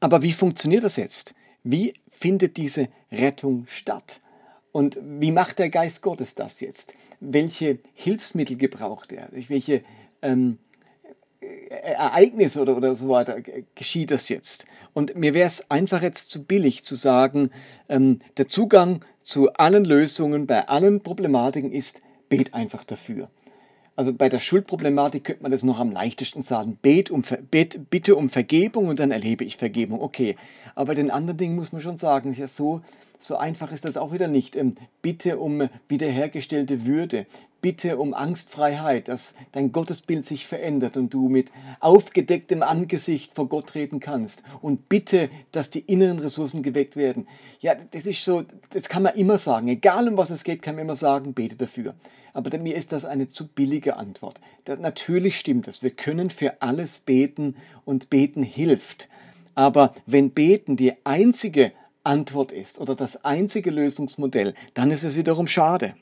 Aber 0.00 0.22
wie 0.22 0.32
funktioniert 0.32 0.84
das 0.84 0.96
jetzt? 0.96 1.34
Wie 1.68 1.94
findet 2.12 2.56
diese 2.58 2.86
Rettung 3.10 3.64
statt? 3.66 4.20
Und 4.70 4.98
wie 5.02 5.32
macht 5.32 5.58
der 5.58 5.68
Geist 5.68 6.00
Gottes 6.00 6.36
das 6.36 6.60
jetzt? 6.60 6.94
Welche 7.18 7.80
Hilfsmittel 7.94 8.56
gebraucht 8.56 9.10
er? 9.10 9.28
Welche 9.32 9.82
ähm, 10.22 10.58
Ereignisse 11.40 12.60
oder, 12.60 12.76
oder 12.76 12.94
so 12.94 13.08
weiter 13.08 13.38
geschieht 13.74 14.12
das 14.12 14.28
jetzt? 14.28 14.66
Und 14.94 15.16
mir 15.16 15.34
wäre 15.34 15.48
es 15.48 15.68
einfach 15.68 16.02
jetzt 16.02 16.30
zu 16.30 16.44
billig 16.44 16.84
zu 16.84 16.94
sagen, 16.94 17.50
ähm, 17.88 18.20
der 18.36 18.46
Zugang 18.46 19.04
zu 19.22 19.52
allen 19.54 19.84
Lösungen 19.84 20.46
bei 20.46 20.68
allen 20.68 21.00
Problematiken 21.00 21.72
ist, 21.72 22.00
bet 22.28 22.54
einfach 22.54 22.84
dafür. 22.84 23.28
Also 23.96 24.12
bei 24.12 24.28
der 24.28 24.38
Schuldproblematik 24.38 25.24
könnte 25.24 25.42
man 25.42 25.50
das 25.50 25.62
noch 25.62 25.80
am 25.80 25.90
leichtesten 25.90 26.42
sagen. 26.42 26.78
Bet 26.80 27.10
um, 27.10 27.22
bet, 27.50 27.90
bitte 27.90 28.14
um 28.14 28.28
Vergebung 28.28 28.88
und 28.88 28.98
dann 28.98 29.10
erlebe 29.10 29.44
ich 29.44 29.56
Vergebung. 29.56 30.00
Okay. 30.00 30.36
Aber 30.74 30.88
bei 30.88 30.94
den 30.94 31.10
anderen 31.10 31.38
Dingen 31.38 31.56
muss 31.56 31.72
man 31.72 31.80
schon 31.80 31.96
sagen, 31.96 32.34
ja 32.34 32.46
so, 32.46 32.82
so 33.18 33.36
einfach 33.36 33.72
ist 33.72 33.86
das 33.86 33.96
auch 33.96 34.12
wieder 34.12 34.28
nicht. 34.28 34.54
Ähm, 34.54 34.76
bitte 35.00 35.38
um 35.38 35.68
wiederhergestellte 35.88 36.84
Würde 36.84 37.26
bitte 37.66 37.98
um 37.98 38.14
Angstfreiheit, 38.14 39.08
dass 39.08 39.34
dein 39.50 39.72
Gottesbild 39.72 40.24
sich 40.24 40.46
verändert 40.46 40.96
und 40.96 41.12
du 41.12 41.28
mit 41.28 41.50
aufgedecktem 41.80 42.62
Angesicht 42.62 43.34
vor 43.34 43.48
Gott 43.48 43.66
treten 43.66 43.98
kannst. 43.98 44.44
Und 44.62 44.88
bitte, 44.88 45.30
dass 45.50 45.70
die 45.70 45.80
inneren 45.80 46.20
Ressourcen 46.20 46.62
geweckt 46.62 46.94
werden. 46.94 47.26
Ja, 47.58 47.74
das 47.74 48.06
ist 48.06 48.24
so, 48.24 48.44
das 48.70 48.88
kann 48.88 49.02
man 49.02 49.16
immer 49.16 49.36
sagen. 49.38 49.66
Egal 49.66 50.06
um 50.06 50.16
was 50.16 50.30
es 50.30 50.44
geht, 50.44 50.62
kann 50.62 50.76
man 50.76 50.84
immer 50.84 50.94
sagen, 50.94 51.34
bete 51.34 51.56
dafür. 51.56 51.96
Aber 52.36 52.58
mir 52.58 52.76
ist 52.76 52.92
das 52.92 53.06
eine 53.06 53.28
zu 53.28 53.48
billige 53.48 53.96
Antwort. 53.96 54.38
Das, 54.64 54.78
natürlich 54.78 55.38
stimmt 55.38 55.68
das. 55.68 55.82
Wir 55.82 55.90
können 55.90 56.28
für 56.28 56.60
alles 56.60 56.98
beten 56.98 57.56
und 57.86 58.10
beten 58.10 58.42
hilft. 58.42 59.08
Aber 59.54 59.94
wenn 60.04 60.32
beten 60.32 60.76
die 60.76 60.92
einzige 61.04 61.72
Antwort 62.04 62.52
ist 62.52 62.78
oder 62.78 62.94
das 62.94 63.24
einzige 63.24 63.70
Lösungsmodell, 63.70 64.52
dann 64.74 64.90
ist 64.90 65.02
es 65.02 65.16
wiederum 65.16 65.46
schade. 65.46 65.94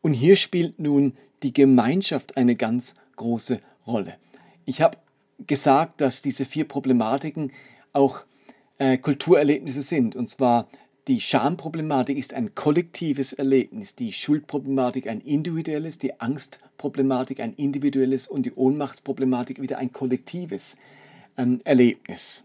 Und 0.00 0.14
hier 0.14 0.34
spielt 0.34 0.80
nun 0.80 1.16
die 1.44 1.52
Gemeinschaft 1.52 2.36
eine 2.36 2.56
ganz 2.56 2.96
große 3.14 3.60
Rolle. 3.86 4.16
Ich 4.64 4.82
habe 4.82 4.98
gesagt, 5.46 6.00
dass 6.00 6.22
diese 6.22 6.44
vier 6.44 6.66
Problematiken 6.66 7.52
auch 7.92 8.24
äh, 8.78 8.98
Kulturerlebnisse 8.98 9.82
sind. 9.82 10.16
Und 10.16 10.28
zwar 10.28 10.66
die 11.08 11.20
Schamproblematik 11.20 12.16
ist 12.16 12.32
ein 12.32 12.54
kollektives 12.54 13.32
Erlebnis, 13.32 13.96
die 13.96 14.12
Schuldproblematik 14.12 15.08
ein 15.08 15.20
individuelles, 15.20 15.98
die 15.98 16.20
Angstproblematik 16.20 17.40
ein 17.40 17.54
individuelles 17.54 18.28
und 18.28 18.46
die 18.46 18.52
Ohnmachtsproblematik 18.52 19.60
wieder 19.60 19.78
ein 19.78 19.92
kollektives 19.92 20.76
ähm, 21.36 21.60
Erlebnis. 21.64 22.44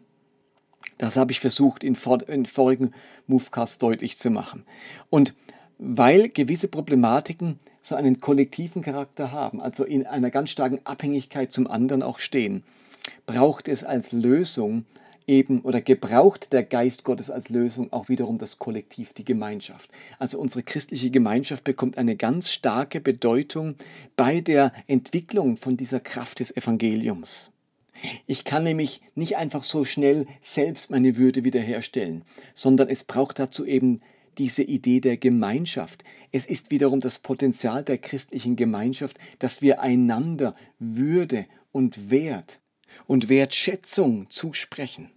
Das 0.97 1.17
habe 1.17 1.31
ich 1.31 1.39
versucht 1.39 1.83
in, 1.83 1.95
vor, 1.95 2.27
in 2.27 2.47
vorigen 2.47 2.93
Movecast 3.27 3.83
deutlich 3.83 4.17
zu 4.17 4.31
machen. 4.31 4.63
Und 5.11 5.35
weil 5.77 6.29
gewisse 6.29 6.67
Problematiken 6.67 7.59
so 7.83 7.93
einen 7.93 8.19
kollektiven 8.19 8.81
Charakter 8.81 9.31
haben, 9.31 9.61
also 9.61 9.83
in 9.83 10.07
einer 10.07 10.31
ganz 10.31 10.49
starken 10.49 10.79
Abhängigkeit 10.83 11.51
zum 11.51 11.67
anderen 11.67 12.01
auch 12.01 12.17
stehen, 12.17 12.63
braucht 13.27 13.67
es 13.67 13.83
als 13.83 14.11
Lösung 14.11 14.85
eben 15.27 15.61
oder 15.61 15.81
gebraucht 15.81 16.53
der 16.53 16.63
Geist 16.63 17.03
Gottes 17.03 17.29
als 17.29 17.49
Lösung 17.49 17.91
auch 17.91 18.09
wiederum 18.09 18.37
das 18.37 18.59
Kollektiv, 18.59 19.13
die 19.13 19.25
Gemeinschaft. 19.25 19.89
Also 20.19 20.39
unsere 20.39 20.63
christliche 20.63 21.11
Gemeinschaft 21.11 21.63
bekommt 21.63 21.97
eine 21.97 22.15
ganz 22.15 22.49
starke 22.51 23.01
Bedeutung 23.01 23.75
bei 24.15 24.41
der 24.41 24.71
Entwicklung 24.87 25.57
von 25.57 25.77
dieser 25.77 25.99
Kraft 25.99 26.39
des 26.39 26.55
Evangeliums. 26.55 27.51
Ich 28.25 28.43
kann 28.43 28.63
nämlich 28.63 29.01
nicht 29.15 29.37
einfach 29.37 29.63
so 29.63 29.83
schnell 29.83 30.27
selbst 30.41 30.91
meine 30.91 31.17
Würde 31.17 31.43
wiederherstellen, 31.43 32.23
sondern 32.53 32.89
es 32.89 33.03
braucht 33.03 33.39
dazu 33.39 33.65
eben 33.65 34.01
diese 34.37 34.63
Idee 34.63 35.01
der 35.01 35.17
Gemeinschaft. 35.17 36.03
Es 36.31 36.45
ist 36.45 36.69
wiederum 36.69 36.99
das 36.99 37.19
Potenzial 37.19 37.83
der 37.83 37.97
christlichen 37.97 38.55
Gemeinschaft, 38.55 39.17
dass 39.39 39.61
wir 39.63 39.81
einander 39.81 40.55
Würde 40.77 41.47
und 41.71 42.11
Wert 42.11 42.59
und 43.07 43.29
Wertschätzung 43.29 44.29
zusprechen. 44.29 45.09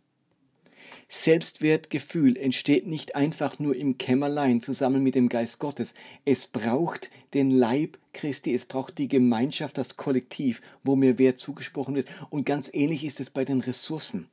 Selbstwertgefühl 1.12 2.36
entsteht 2.36 2.86
nicht 2.86 3.16
einfach 3.16 3.58
nur 3.58 3.74
im 3.74 3.98
Kämmerlein 3.98 4.60
zusammen 4.60 5.02
mit 5.02 5.16
dem 5.16 5.28
Geist 5.28 5.58
Gottes. 5.58 5.92
Es 6.24 6.46
braucht 6.46 7.10
den 7.34 7.50
Leib 7.50 7.98
Christi, 8.12 8.54
es 8.54 8.64
braucht 8.64 8.96
die 8.96 9.08
Gemeinschaft, 9.08 9.76
das 9.76 9.96
Kollektiv, 9.96 10.62
wo 10.84 10.94
mir 10.94 11.18
Wert 11.18 11.36
zugesprochen 11.36 11.96
wird. 11.96 12.06
Und 12.30 12.46
ganz 12.46 12.70
ähnlich 12.72 13.04
ist 13.04 13.18
es 13.18 13.28
bei 13.28 13.44
den 13.44 13.60
Ressourcen. 13.60 14.28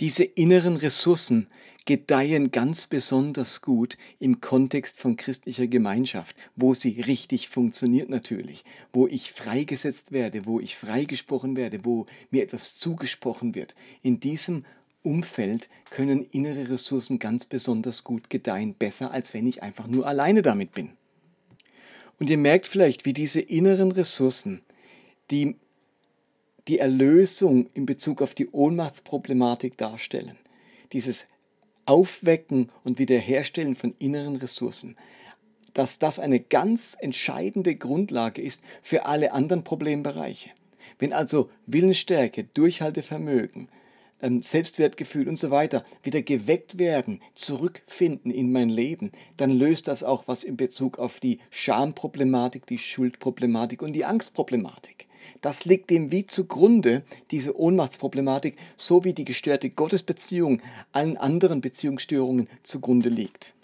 Diese 0.00 0.24
inneren 0.24 0.78
Ressourcen 0.78 1.48
gedeihen 1.84 2.50
ganz 2.50 2.86
besonders 2.86 3.60
gut 3.60 3.98
im 4.18 4.40
Kontext 4.40 4.98
von 4.98 5.16
christlicher 5.16 5.66
Gemeinschaft, 5.66 6.34
wo 6.56 6.72
sie 6.72 7.02
richtig 7.02 7.50
funktioniert 7.50 8.08
natürlich, 8.08 8.64
wo 8.94 9.06
ich 9.06 9.32
freigesetzt 9.32 10.12
werde, 10.12 10.46
wo 10.46 10.60
ich 10.60 10.76
freigesprochen 10.76 11.56
werde, 11.56 11.84
wo 11.84 12.06
mir 12.30 12.42
etwas 12.42 12.74
zugesprochen 12.74 13.54
wird. 13.54 13.74
In 14.00 14.18
diesem 14.18 14.64
Umfeld 15.04 15.68
können 15.90 16.24
innere 16.30 16.70
Ressourcen 16.70 17.18
ganz 17.18 17.46
besonders 17.46 18.04
gut 18.04 18.30
gedeihen, 18.30 18.74
besser 18.74 19.10
als 19.12 19.34
wenn 19.34 19.46
ich 19.46 19.62
einfach 19.62 19.86
nur 19.86 20.06
alleine 20.06 20.42
damit 20.42 20.72
bin. 20.72 20.90
Und 22.18 22.30
ihr 22.30 22.38
merkt 22.38 22.66
vielleicht, 22.66 23.04
wie 23.04 23.12
diese 23.12 23.40
inneren 23.40 23.92
Ressourcen, 23.92 24.62
die 25.30 25.56
die 26.68 26.78
Erlösung 26.78 27.68
in 27.74 27.84
Bezug 27.84 28.22
auf 28.22 28.34
die 28.34 28.48
Ohnmachtsproblematik 28.48 29.76
darstellen. 29.76 30.38
Dieses 30.92 31.26
Aufwecken 31.84 32.70
und 32.84 32.98
Wiederherstellen 32.98 33.74
von 33.74 33.94
inneren 33.98 34.36
Ressourcen, 34.36 34.96
dass 35.74 35.98
das 35.98 36.18
eine 36.18 36.40
ganz 36.40 36.96
entscheidende 36.98 37.74
Grundlage 37.74 38.40
ist 38.40 38.62
für 38.82 39.04
alle 39.04 39.32
anderen 39.32 39.64
Problembereiche. 39.64 40.50
Wenn 40.98 41.12
also 41.12 41.50
Willensstärke, 41.66 42.44
Durchhaltevermögen, 42.44 43.68
Selbstwertgefühl 44.42 45.28
und 45.28 45.36
so 45.36 45.50
weiter 45.50 45.84
wieder 46.02 46.22
geweckt 46.22 46.78
werden, 46.78 47.20
zurückfinden 47.34 48.30
in 48.30 48.52
mein 48.52 48.68
Leben, 48.68 49.12
dann 49.36 49.50
löst 49.50 49.88
das 49.88 50.02
auch 50.02 50.24
was 50.26 50.44
in 50.44 50.56
Bezug 50.56 50.98
auf 50.98 51.20
die 51.20 51.40
Schamproblematik, 51.50 52.66
die 52.66 52.78
Schuldproblematik 52.78 53.82
und 53.82 53.92
die 53.92 54.04
Angstproblematik. 54.04 55.06
Das 55.40 55.64
liegt 55.64 55.90
dem 55.90 56.10
wie 56.10 56.26
zugrunde, 56.26 57.02
diese 57.30 57.58
Ohnmachtsproblematik, 57.58 58.56
so 58.76 59.04
wie 59.04 59.12
die 59.12 59.24
gestörte 59.24 59.70
Gottesbeziehung 59.70 60.60
allen 60.92 61.16
anderen 61.16 61.60
Beziehungsstörungen 61.60 62.48
zugrunde 62.62 63.08
liegt. 63.08 63.54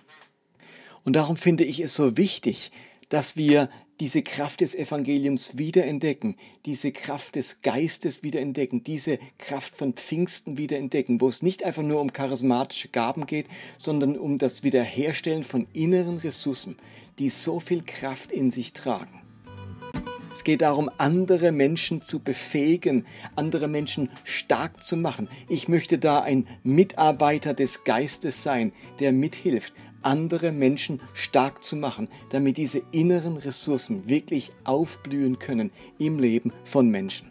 Und 1.04 1.16
darum 1.16 1.36
finde 1.36 1.64
ich 1.64 1.80
es 1.80 1.94
so 1.94 2.16
wichtig, 2.16 2.70
dass 3.08 3.36
wir 3.36 3.70
diese 4.00 4.22
Kraft 4.22 4.62
des 4.62 4.74
Evangeliums 4.74 5.58
wiederentdecken, 5.58 6.36
diese 6.64 6.90
Kraft 6.90 7.36
des 7.36 7.60
Geistes 7.60 8.22
wiederentdecken, 8.22 8.82
diese 8.82 9.18
Kraft 9.38 9.76
von 9.76 9.92
Pfingsten 9.92 10.56
wiederentdecken, 10.56 11.20
wo 11.20 11.28
es 11.28 11.42
nicht 11.42 11.64
einfach 11.64 11.82
nur 11.82 12.00
um 12.00 12.12
charismatische 12.12 12.88
Gaben 12.88 13.26
geht, 13.26 13.46
sondern 13.76 14.16
um 14.16 14.38
das 14.38 14.64
Wiederherstellen 14.64 15.44
von 15.44 15.66
inneren 15.74 16.16
Ressourcen, 16.16 16.76
die 17.18 17.28
so 17.28 17.60
viel 17.60 17.82
Kraft 17.82 18.32
in 18.32 18.50
sich 18.50 18.72
tragen. 18.72 19.20
Es 20.32 20.44
geht 20.44 20.62
darum, 20.62 20.88
andere 20.96 21.52
Menschen 21.52 22.02
zu 22.02 22.20
befähigen, 22.20 23.04
andere 23.34 23.68
Menschen 23.68 24.08
stark 24.24 24.82
zu 24.82 24.96
machen. 24.96 25.28
Ich 25.48 25.68
möchte 25.68 25.98
da 25.98 26.22
ein 26.22 26.46
Mitarbeiter 26.62 27.52
des 27.52 27.84
Geistes 27.84 28.42
sein, 28.42 28.72
der 29.00 29.12
mithilft, 29.12 29.74
andere 30.02 30.52
Menschen 30.52 31.00
stark 31.12 31.64
zu 31.64 31.76
machen, 31.76 32.08
damit 32.30 32.56
diese 32.56 32.82
inneren 32.92 33.36
Ressourcen 33.36 34.08
wirklich 34.08 34.52
aufblühen 34.64 35.38
können 35.38 35.70
im 35.98 36.18
Leben 36.18 36.52
von 36.64 36.88
Menschen. 36.88 37.29